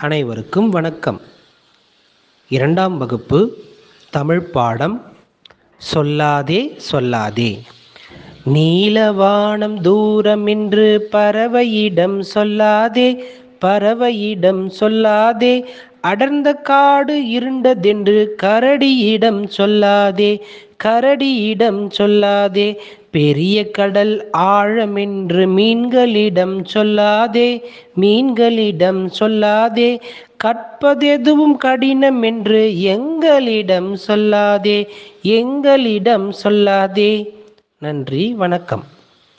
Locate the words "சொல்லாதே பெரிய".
21.98-23.70